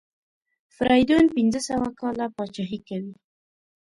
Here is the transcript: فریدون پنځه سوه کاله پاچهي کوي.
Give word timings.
فریدون 0.75 1.25
پنځه 1.35 1.59
سوه 1.69 1.87
کاله 1.99 2.25
پاچهي 2.35 2.79
کوي. 2.87 3.13